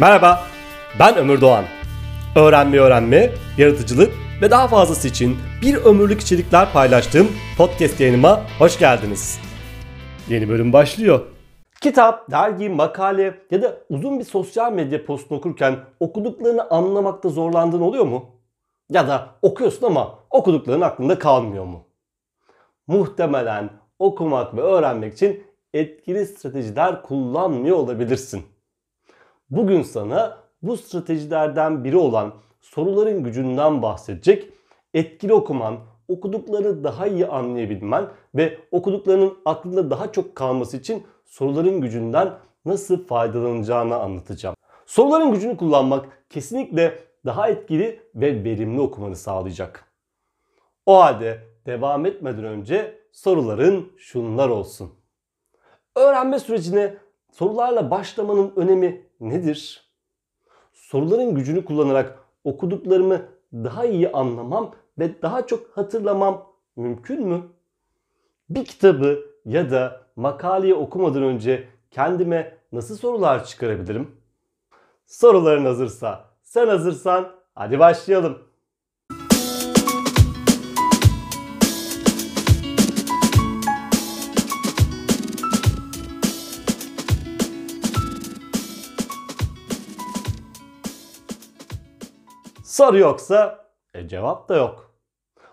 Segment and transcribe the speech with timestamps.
[0.00, 0.40] Merhaba,
[0.98, 1.64] ben Ömür Doğan.
[2.36, 9.40] Öğrenme öğrenme, yaratıcılık ve daha fazlası için bir ömürlük içerikler paylaştığım podcast yayınıma hoş geldiniz.
[10.28, 11.20] Yeni bölüm başlıyor.
[11.80, 18.04] Kitap, dergi, makale ya da uzun bir sosyal medya postunu okurken okuduklarını anlamakta zorlandığın oluyor
[18.04, 18.30] mu?
[18.90, 21.86] Ya da okuyorsun ama okudukların aklında kalmıyor mu?
[22.86, 28.42] Muhtemelen okumak ve öğrenmek için etkili stratejiler kullanmıyor olabilirsin.
[29.52, 34.52] Bugün sana bu stratejilerden biri olan soruların gücünden bahsedecek,
[34.94, 42.32] etkili okuman, okuduklarını daha iyi anlayabilmen ve okuduklarının aklında daha çok kalması için soruların gücünden
[42.64, 44.56] nasıl faydalanacağını anlatacağım.
[44.86, 49.92] Soruların gücünü kullanmak kesinlikle daha etkili ve verimli okumanı sağlayacak.
[50.86, 54.90] O halde devam etmeden önce soruların şunlar olsun.
[55.96, 56.96] Öğrenme sürecine
[57.32, 59.90] sorularla başlamanın önemi nedir?
[60.72, 67.42] Soruların gücünü kullanarak okuduklarımı daha iyi anlamam ve daha çok hatırlamam mümkün mü?
[68.50, 74.10] Bir kitabı ya da makaleyi okumadan önce kendime nasıl sorular çıkarabilirim?
[75.06, 78.38] Soruların hazırsa, sen hazırsan hadi başlayalım.
[92.72, 94.90] Soru yoksa e, cevap da yok.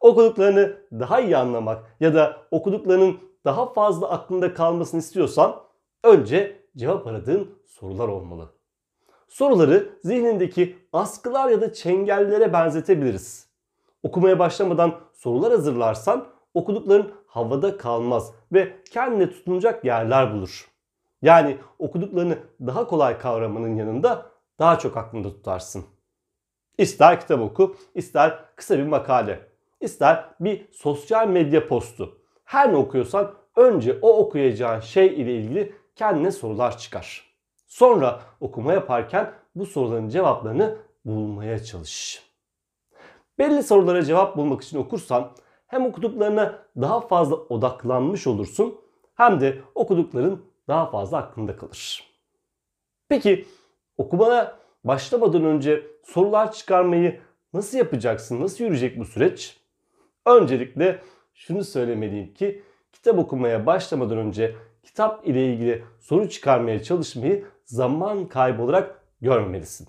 [0.00, 5.56] Okuduklarını daha iyi anlamak ya da okuduklarının daha fazla aklında kalmasını istiyorsan
[6.04, 8.52] önce cevap aradığın sorular olmalı.
[9.28, 13.48] Soruları zihnindeki askılar ya da çengellere benzetebiliriz.
[14.02, 20.70] Okumaya başlamadan sorular hazırlarsan okudukların havada kalmaz ve kendine tutunacak yerler bulur.
[21.22, 24.26] Yani okuduklarını daha kolay kavramanın yanında
[24.58, 25.84] daha çok aklında tutarsın.
[26.78, 29.40] İster kitap oku, ister kısa bir makale,
[29.80, 32.18] ister bir sosyal medya postu.
[32.44, 37.24] Her ne okuyorsan önce o okuyacağın şey ile ilgili kendine sorular çıkar.
[37.66, 42.22] Sonra okuma yaparken bu soruların cevaplarını bulmaya çalış.
[43.38, 45.32] Belli sorulara cevap bulmak için okursan
[45.66, 48.80] hem okuduklarına daha fazla odaklanmış olursun
[49.14, 52.12] hem de okudukların daha fazla aklında kalır.
[53.08, 53.48] Peki
[53.96, 57.20] okumaya başlamadan önce sorular çıkarmayı
[57.52, 58.40] nasıl yapacaksın?
[58.40, 59.60] Nasıl yürüyecek bu süreç?
[60.26, 61.02] Öncelikle
[61.34, 62.62] şunu söylemeliyim ki
[62.92, 69.88] kitap okumaya başlamadan önce kitap ile ilgili soru çıkarmaya çalışmayı zaman kaybı olarak görmemelisin.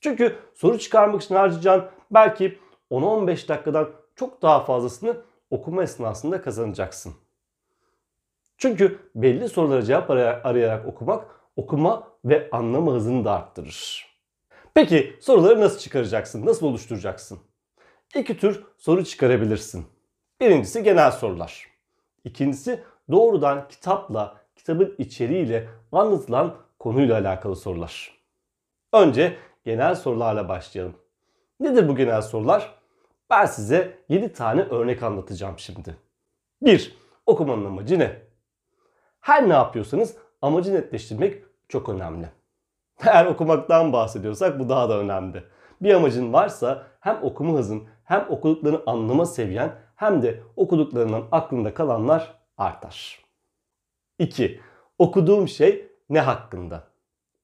[0.00, 2.58] Çünkü soru çıkarmak için harcayacağın belki
[2.90, 5.16] 10-15 dakikadan çok daha fazlasını
[5.50, 7.14] okuma esnasında kazanacaksın.
[8.58, 14.13] Çünkü belli sorulara cevap arayarak okumak okuma ve anlama hızını da arttırır.
[14.74, 16.46] Peki soruları nasıl çıkaracaksın?
[16.46, 17.38] Nasıl oluşturacaksın?
[18.16, 19.86] İki tür soru çıkarabilirsin.
[20.40, 21.66] Birincisi genel sorular.
[22.24, 22.80] İkincisi
[23.10, 28.18] doğrudan kitapla, kitabın içeriğiyle anlatılan konuyla alakalı sorular.
[28.92, 30.96] Önce genel sorularla başlayalım.
[31.60, 32.74] Nedir bu genel sorular?
[33.30, 35.96] Ben size 7 tane örnek anlatacağım şimdi.
[36.62, 36.96] 1.
[37.26, 38.22] Okumanın amacı ne?
[39.20, 42.28] Her ne yapıyorsanız amacı netleştirmek çok önemli.
[43.06, 45.44] Eğer okumaktan bahsediyorsak bu daha da önemli.
[45.82, 52.34] Bir amacın varsa hem okuma hızın hem okuduklarını anlama seviyen hem de okuduklarından aklında kalanlar
[52.58, 53.24] artar.
[54.18, 54.60] 2.
[54.98, 56.84] Okuduğum şey ne hakkında?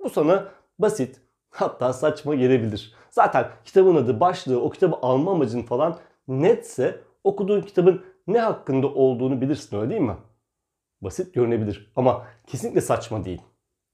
[0.05, 2.94] Bu sana basit hatta saçma gelebilir.
[3.11, 9.41] Zaten kitabın adı, başlığı, o kitabı alma amacın falan netse okuduğun kitabın ne hakkında olduğunu
[9.41, 10.17] bilirsin öyle değil mi?
[11.00, 13.43] Basit görünebilir ama kesinlikle saçma değil.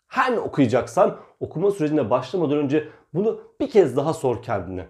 [0.08, 4.86] Her ne okuyacaksan okuma sürecine başlamadan önce bunu bir kez daha sor kendine.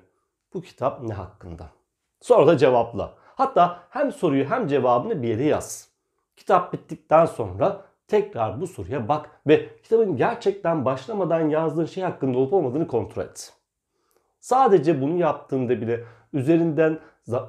[0.54, 1.66] Bu kitap ne hakkında?
[2.20, 3.14] Sonra da cevapla.
[3.24, 5.88] Hatta hem soruyu hem cevabını bir yere yaz.
[6.36, 12.52] Kitap bittikten sonra tekrar bu soruya bak ve kitabın gerçekten başlamadan yazdığın şey hakkında olup
[12.52, 13.52] olmadığını kontrol et.
[14.40, 16.98] Sadece bunu yaptığında bile üzerinden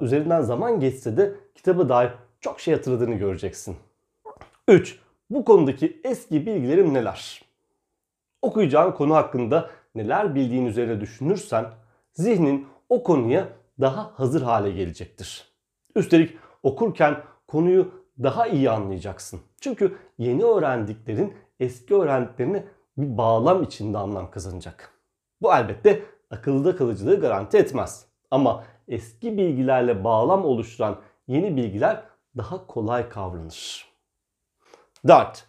[0.02, 3.78] üzerinden zaman geçse de kitaba dair çok şey hatırladığını göreceksin.
[4.68, 5.00] 3.
[5.30, 7.47] Bu konudaki eski bilgilerim neler?
[8.42, 11.66] Okuyacağın konu hakkında neler bildiğin üzerine düşünürsen
[12.14, 13.48] zihnin o konuya
[13.82, 15.52] daha hazır hale gelecektir.
[15.96, 17.92] Üstelik okurken konuyu
[18.24, 19.40] daha iyi anlayacaksın.
[19.62, 22.64] Çünkü yeni öğrendiklerin eski öğrendiklerine
[22.98, 24.92] bir bağlam içinde anlam kazanacak.
[25.42, 28.06] Bu elbette akılda kalıcılığı garanti etmez.
[28.32, 32.04] Ama eski bilgilerle bağlam oluşturan yeni bilgiler
[32.38, 33.88] daha kolay kavranır.
[35.08, 35.46] 4.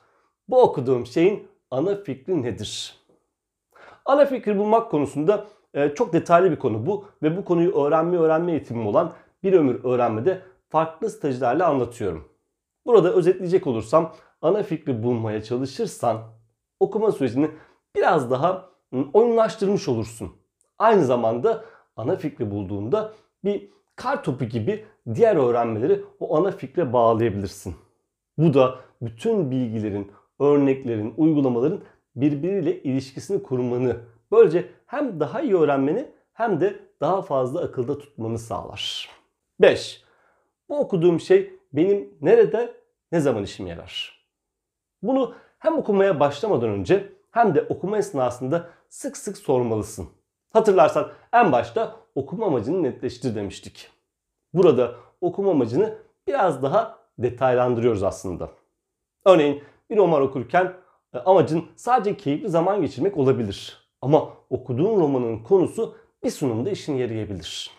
[0.48, 2.94] Bu okuduğum şeyin ana fikri nedir?
[4.04, 8.52] Ana fikri bulmak konusunda e, çok detaylı bir konu bu ve bu konuyu öğrenme öğrenme
[8.52, 9.12] eğitimim olan
[9.42, 12.28] bir ömür öğrenmede farklı stajlarla anlatıyorum.
[12.86, 16.20] Burada özetleyecek olursam ana fikri bulmaya çalışırsan
[16.80, 17.50] okuma sürecini
[17.96, 18.70] biraz daha
[19.12, 20.32] oyunlaştırmış olursun.
[20.78, 21.64] Aynı zamanda
[21.96, 23.12] ana fikri bulduğunda
[23.44, 24.84] bir kar topu gibi
[25.14, 27.76] diğer öğrenmeleri o ana fikre bağlayabilirsin.
[28.38, 31.80] Bu da bütün bilgilerin, örneklerin, uygulamaların
[32.16, 33.96] birbiriyle ilişkisini kurmanı,
[34.32, 39.08] böylece hem daha iyi öğrenmeni hem de daha fazla akılda tutmanı sağlar.
[39.60, 40.02] 5.
[40.68, 42.74] Bu okuduğum şey benim nerede,
[43.12, 44.24] ne zaman işime yarar?
[45.02, 50.08] Bunu hem okumaya başlamadan önce hem de okuma esnasında sık sık sormalısın.
[50.52, 53.90] Hatırlarsan en başta okuma amacını netleştir demiştik.
[54.54, 58.50] Burada okuma amacını biraz daha detaylandırıyoruz aslında.
[59.24, 60.76] Örneğin bir roman okurken
[61.14, 63.88] e, amacın sadece keyifli zaman geçirmek olabilir.
[64.02, 67.70] Ama okuduğun romanın konusu bir sunumda işin yarayabilir.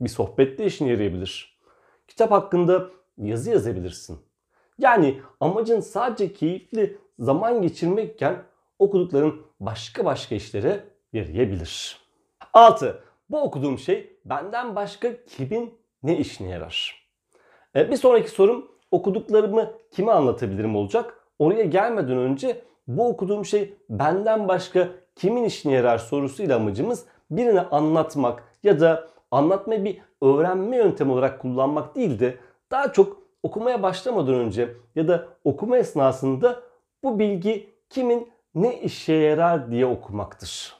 [0.00, 1.58] Bir sohbette işin yarayabilir.
[2.08, 4.18] Kitap hakkında yazı yazabilirsin.
[4.78, 8.42] Yani amacın sadece keyifli zaman geçirmekken
[8.78, 12.00] okudukların başka başka işlere yarayabilir.
[12.52, 13.02] 6.
[13.30, 17.08] Bu okuduğum şey benden başka kimin ne işine yarar?
[17.76, 21.17] E, bir sonraki sorum okuduklarımı kime anlatabilirim olacak.
[21.38, 28.42] Oraya gelmeden önce bu okuduğum şey benden başka kimin işine yarar sorusuyla amacımız birine anlatmak
[28.62, 32.36] ya da anlatmayı bir öğrenme yöntemi olarak kullanmak değil de
[32.70, 36.60] daha çok okumaya başlamadan önce ya da okuma esnasında
[37.02, 40.76] bu bilgi kimin ne işe yarar diye okumaktır.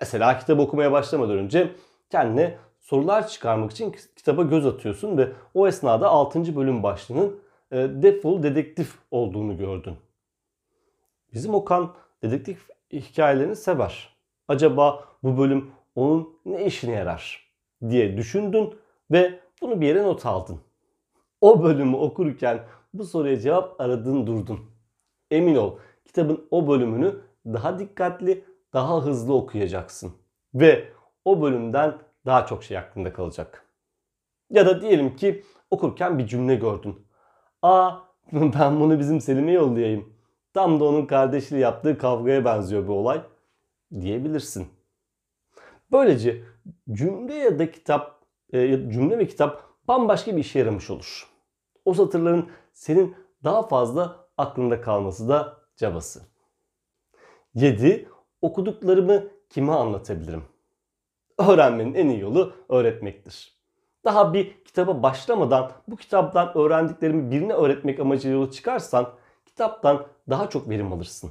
[0.00, 1.70] Mesela kitap okumaya başlamadan önce
[2.10, 6.56] kendine sorular çıkarmak için kitaba göz atıyorsun ve o esnada 6.
[6.56, 7.40] bölüm başlığının
[7.72, 9.96] e, defol dedektif olduğunu gördün.
[11.32, 14.16] Bizim Okan dedektif hikayelerini sever.
[14.48, 17.52] Acaba bu bölüm onun ne işine yarar
[17.88, 18.74] diye düşündün
[19.10, 20.60] ve bunu bir yere not aldın.
[21.40, 22.64] O bölümü okurken
[22.94, 24.60] bu soruya cevap aradın durdun.
[25.30, 30.12] Emin ol kitabın o bölümünü daha dikkatli, daha hızlı okuyacaksın.
[30.54, 30.88] Ve
[31.24, 31.94] o bölümden
[32.26, 33.66] daha çok şey aklında kalacak.
[34.50, 37.05] Ya da diyelim ki okurken bir cümle gördün.
[37.66, 38.00] Aa
[38.32, 40.14] ben bunu bizim Selim'e yollayayım.
[40.54, 43.22] Tam da onun kardeşiyle yaptığı kavgaya benziyor bu olay
[44.00, 44.68] diyebilirsin.
[45.92, 46.44] Böylece
[46.92, 48.22] cümle ya da kitap,
[48.52, 51.28] e, cümle ve kitap bambaşka bir işe yaramış olur.
[51.84, 56.22] O satırların senin daha fazla aklında kalması da cabası.
[57.54, 58.08] 7.
[58.42, 60.44] Okuduklarımı kime anlatabilirim?
[61.38, 63.55] Öğrenmenin en iyi yolu öğretmektir.
[64.06, 69.12] Daha bir kitaba başlamadan bu kitaptan öğrendiklerimi birine öğretmek amacıyla çıkarsan
[69.46, 71.30] kitaptan daha çok verim alırsın.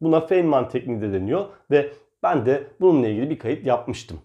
[0.00, 1.92] Buna Feynman tekniği de deniyor ve
[2.22, 4.20] ben de bununla ilgili bir kayıt yapmıştım.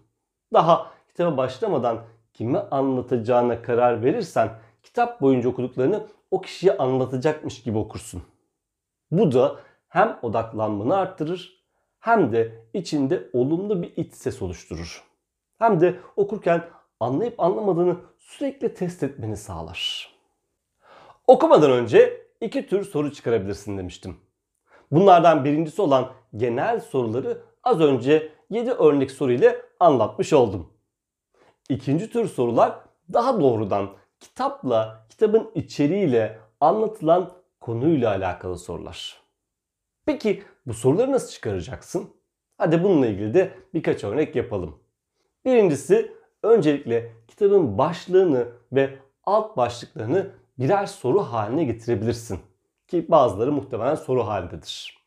[0.52, 1.98] Daha kitaba başlamadan
[2.32, 4.50] kime anlatacağına karar verirsen
[4.82, 8.22] kitap boyunca okuduklarını o kişiye anlatacakmış gibi okursun.
[9.10, 9.56] Bu da
[9.88, 11.64] hem odaklanmanı arttırır
[12.00, 15.04] hem de içinde olumlu bir iç ses oluşturur.
[15.58, 16.64] Hem de okurken
[17.00, 20.10] anlayıp anlamadığını sürekli test etmeni sağlar.
[21.26, 24.16] Okumadan önce iki tür soru çıkarabilirsin demiştim.
[24.90, 30.72] Bunlardan birincisi olan genel soruları az önce 7 örnek soru ile anlatmış oldum.
[31.68, 32.78] İkinci tür sorular
[33.12, 39.20] daha doğrudan kitapla, kitabın içeriğiyle anlatılan konuyla alakalı sorular.
[40.06, 42.10] Peki bu soruları nasıl çıkaracaksın?
[42.58, 44.78] Hadi bununla ilgili de birkaç örnek yapalım.
[45.44, 52.38] Birincisi öncelikle kitabın başlığını ve alt başlıklarını birer soru haline getirebilirsin.
[52.88, 54.98] Ki bazıları muhtemelen soru halindedir.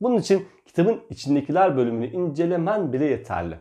[0.00, 3.58] Bunun için kitabın içindekiler bölümünü incelemen bile yeterli.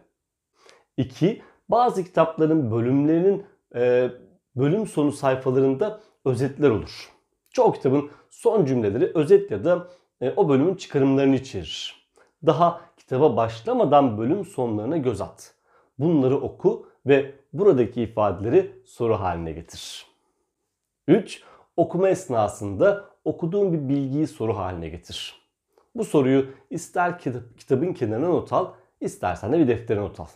[0.98, 1.42] 2.
[1.70, 3.46] Bazı kitapların bölümlerinin
[3.76, 4.10] e,
[4.56, 7.12] bölüm sonu sayfalarında özetler olur.
[7.50, 9.88] Çoğu kitabın son cümleleri özet ya da
[10.22, 12.08] e, o bölümün çıkarımlarını içerir.
[12.46, 15.56] Daha kitaba başlamadan bölüm sonlarına göz at.
[16.00, 20.08] Bunları oku ve buradaki ifadeleri soru haline getir.
[21.08, 21.44] 3.
[21.78, 25.42] Okuma esnasında okuduğun bir bilgiyi soru haline getir.
[25.96, 27.20] Bu soruyu ister
[27.58, 28.68] kitabın kenarına not al,
[29.02, 30.28] istersen de bir deftere not al.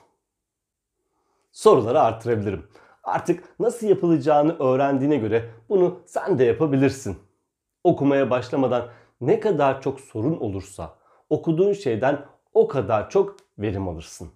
[1.51, 2.67] Soruları artırabilirim.
[3.03, 7.17] Artık nasıl yapılacağını öğrendiğine göre bunu sen de yapabilirsin.
[7.83, 8.87] Okumaya başlamadan
[9.21, 10.95] ne kadar çok sorun olursa
[11.29, 14.31] okuduğun şeyden o kadar çok verim alırsın.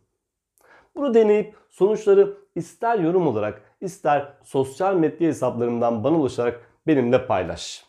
[0.96, 7.86] Bunu deneyip sonuçları ister yorum olarak ister sosyal medya hesaplarımdan bana ulaşarak benimle paylaş.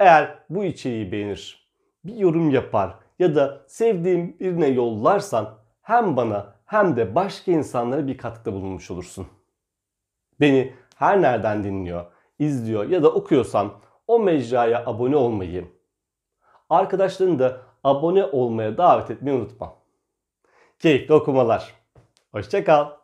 [0.00, 1.70] Eğer bu içeriği beğenir,
[2.04, 8.18] bir yorum yapar ya da sevdiğin birine yollarsan hem bana hem de başka insanlara bir
[8.18, 9.26] katkıda bulunmuş olursun.
[10.40, 12.06] Beni her nereden dinliyor,
[12.38, 13.72] izliyor ya da okuyorsan
[14.06, 15.68] o mecraya abone olmayı,
[16.70, 19.75] arkadaşlarını da abone olmaya davet etmeyi unutma.
[20.78, 21.74] Keyifli okumalar.
[22.32, 22.95] Hoşçakal.